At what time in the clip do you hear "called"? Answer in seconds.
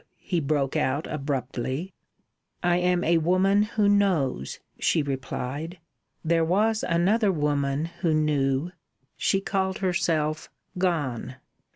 9.41-9.77